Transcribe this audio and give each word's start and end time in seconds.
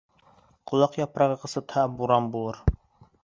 Ҡолаҡ 0.71 0.97
япрағы 0.99 1.37
ҡысытһа, 1.43 1.83
буран 1.99 2.31
булыр. 2.37 2.59